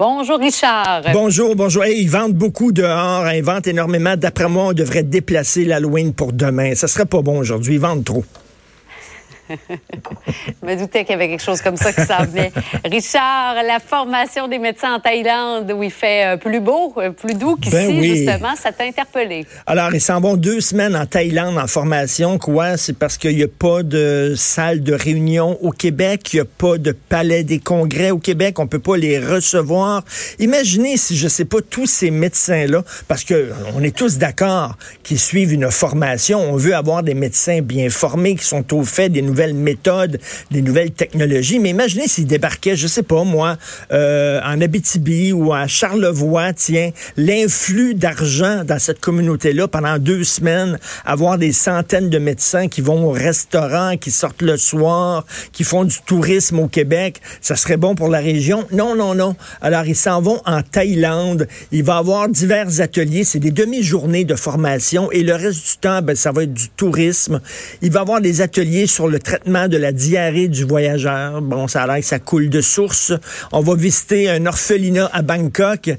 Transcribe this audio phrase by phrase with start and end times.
[0.00, 1.02] Bonjour Richard.
[1.12, 1.84] Bonjour, bonjour.
[1.84, 3.34] ils vendent beaucoup dehors, hein.
[3.34, 4.16] ils vendent énormément.
[4.16, 6.74] D'après moi, on devrait déplacer l'Halloween pour demain.
[6.74, 8.24] Ça serait pas bon aujourd'hui, ils vendent trop.
[9.50, 12.52] Je me doutais qu'il y avait quelque chose comme ça qui s'en venait.
[12.84, 17.34] Richard, la formation des médecins en Thaïlande où il fait euh, plus beau, euh, plus
[17.34, 19.46] doux qu'ici, ben justement, ça t'a interpellé.
[19.66, 22.38] Alors, ils s'en vont deux semaines en Thaïlande en formation.
[22.38, 22.76] Quoi?
[22.76, 26.44] C'est parce qu'il n'y a pas de salle de réunion au Québec, il n'y a
[26.44, 30.04] pas de palais des congrès au Québec, on ne peut pas les recevoir.
[30.38, 34.76] Imaginez si, je ne sais pas, tous ces médecins-là, parce que on est tous d'accord
[35.02, 39.08] qu'ils suivent une formation, on veut avoir des médecins bien formés qui sont au fait
[39.08, 40.18] des nouvelles méthodes,
[40.50, 41.58] des nouvelles technologies.
[41.58, 43.56] Mais imaginez s'ils débarquaient, je sais pas moi,
[43.92, 50.78] euh, en Abitibi ou à Charlevoix, tiens, l'influx d'argent dans cette communauté-là pendant deux semaines,
[51.04, 55.84] avoir des centaines de médecins qui vont au restaurant, qui sortent le soir, qui font
[55.84, 58.66] du tourisme au Québec, ça serait bon pour la région.
[58.72, 59.36] Non, non, non.
[59.60, 61.48] Alors, ils s'en vont en Thaïlande.
[61.72, 63.24] Il va avoir divers ateliers.
[63.24, 66.68] C'est des demi-journées de formation et le reste du temps, ben, ça va être du
[66.70, 67.40] tourisme.
[67.82, 71.40] Il va avoir des ateliers sur le traitement de la diarrhée du voyageur.
[71.40, 73.12] Bon, ça a l'air que ça coule de source.
[73.52, 75.90] On va visiter un orphelinat à Bangkok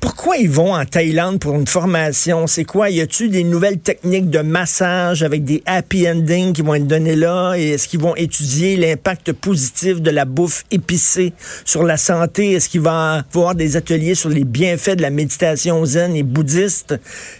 [0.00, 2.46] pourquoi ils vont en Thaïlande pour une formation?
[2.46, 2.90] C'est quoi?
[2.90, 7.16] Y a-tu des nouvelles techniques de massage avec des happy endings qui vont être données
[7.16, 7.54] là?
[7.56, 11.32] Et est-ce qu'ils vont étudier l'impact positif de la bouffe épicée
[11.64, 12.52] sur la santé?
[12.52, 16.22] Est-ce qu'il va y avoir des ateliers sur les bienfaits de la méditation zen et
[16.22, 16.94] bouddhiste?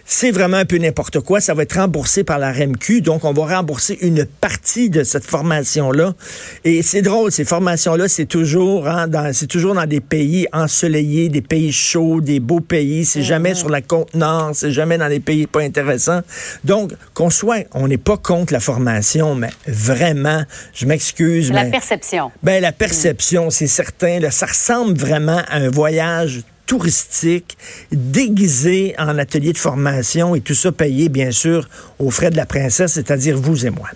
[0.04, 1.40] C'est vraiment un peu n'importe quoi.
[1.40, 3.02] Ça va être remboursé par la REMQ.
[3.02, 6.14] Donc, on va rembourser une partie de cette formation-là.
[6.64, 11.28] Et c'est drôle, ces formations-là, c'est toujours, hein, dans, c'est toujours dans des pays ensoleillés,
[11.28, 15.08] des pays chauds, des beaux pays, c'est jamais sur la côte nord, c'est jamais dans
[15.08, 16.20] des pays pas intéressants.
[16.64, 21.52] Donc, qu'on soit, on n'est pas contre la formation, mais vraiment, je m'excuse.
[21.52, 22.30] La perception.
[22.42, 24.20] Ben, la perception, c'est certain.
[24.20, 27.58] Là, ça ressemble vraiment à un voyage touristique
[27.90, 31.68] déguisé en atelier de formation et tout ça payé, bien sûr,
[31.98, 33.88] aux frais de la princesse, c'est-à-dire vous et moi.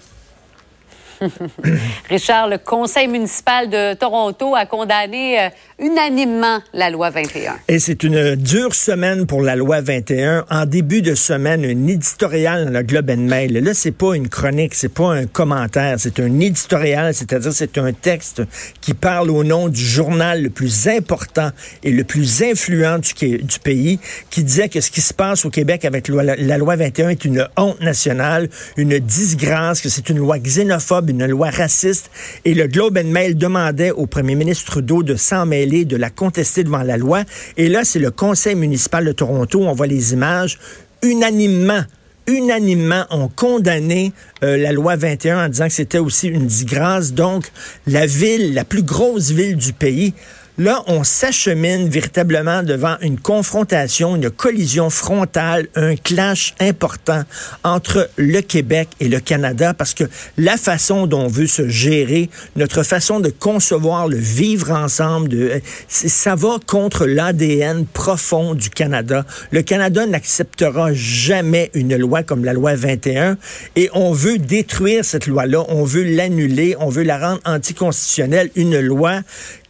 [2.08, 7.56] Richard, le conseil municipal de Toronto a condamné euh, unanimement la loi 21.
[7.68, 10.44] Et c'est une dure semaine pour la loi 21.
[10.50, 13.52] En début de semaine, un éditorial dans le Globe and Mail.
[13.52, 17.92] Là, c'est pas une chronique, c'est pas un commentaire, c'est un éditorial, c'est-à-dire c'est un
[17.92, 18.42] texte
[18.80, 21.50] qui parle au nom du journal le plus important
[21.82, 23.98] et le plus influent du, pays,
[24.30, 27.48] qui disait que ce qui se passe au Québec avec la loi 21 est une
[27.56, 32.10] honte nationale, une disgrâce, que c'est une loi xénophobe une loi raciste.
[32.44, 36.10] Et le Globe and Mail demandait au premier ministre Trudeau de s'en mêler, de la
[36.10, 37.22] contester devant la loi.
[37.56, 40.58] Et là, c'est le conseil municipal de Toronto, on voit les images,
[41.02, 41.84] unanimement
[42.26, 44.12] unanimement ont condamné
[44.42, 47.12] euh, la loi 21 en disant que c'était aussi une disgrâce.
[47.12, 47.50] Donc,
[47.86, 50.12] la ville, la plus grosse ville du pays,
[50.58, 57.24] Là, on s'achemine véritablement devant une confrontation, une collision frontale, un clash important
[57.62, 60.04] entre le Québec et le Canada parce que
[60.38, 65.60] la façon dont on veut se gérer, notre façon de concevoir le vivre ensemble, de,
[65.88, 69.26] ça va contre l'ADN profond du Canada.
[69.50, 73.36] Le Canada n'acceptera jamais une loi comme la loi 21
[73.76, 78.80] et on veut détruire cette loi-là, on veut l'annuler, on veut la rendre anticonstitutionnelle, une
[78.80, 79.20] loi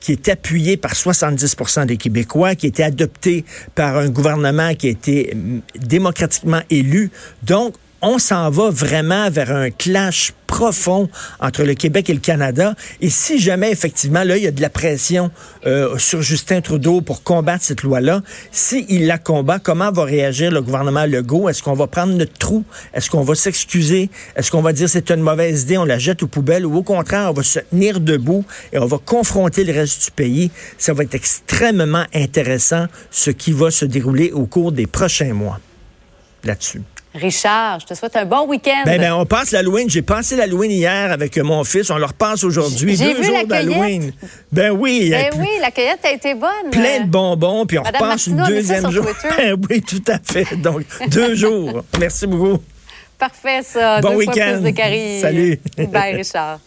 [0.06, 0.28] qui est
[0.76, 3.44] par 70% des Québécois, qui a été adopté
[3.74, 7.10] par un gouvernement qui a été mm, démocratiquement élu.
[7.42, 11.08] Donc, on s'en va vraiment vers un clash profond
[11.40, 12.74] entre le Québec et le Canada.
[13.00, 15.30] Et si jamais, effectivement, là, il y a de la pression
[15.66, 20.62] euh, sur Justin Trudeau pour combattre cette loi-là, s'il la combat, comment va réagir le
[20.62, 21.48] gouvernement Legault?
[21.48, 22.64] Est-ce qu'on va prendre notre trou?
[22.94, 24.10] Est-ce qu'on va s'excuser?
[24.36, 26.66] Est-ce qu'on va dire c'est une mauvaise idée, on la jette aux poubelles?
[26.66, 30.10] Ou au contraire, on va se tenir debout et on va confronter le reste du
[30.10, 30.50] pays?
[30.78, 35.60] Ça va être extrêmement intéressant ce qui va se dérouler au cours des prochains mois
[36.44, 36.82] là-dessus.
[37.16, 38.82] Richard, je te souhaite un bon week-end.
[38.84, 39.88] Ben, ben, on passe l'Halloween.
[39.88, 41.90] J'ai passé l'Halloween hier avec mon fils.
[41.90, 42.96] On leur passe aujourd'hui.
[42.96, 44.12] Deux jours d'Halloween.
[44.52, 45.10] Ben oui.
[45.10, 46.70] Ben oui, la cueillette a été bonne.
[46.70, 47.66] Plein de bonbons.
[47.66, 49.06] Puis on repasse une deuxième jour.
[49.36, 50.56] Ben oui, tout à fait.
[50.56, 51.82] Donc, deux jours.
[51.98, 52.58] Merci beaucoup.
[53.18, 54.00] Parfait, ça.
[54.00, 54.62] Bon week-end.
[55.20, 55.58] Salut.
[55.76, 56.60] Bye, Richard.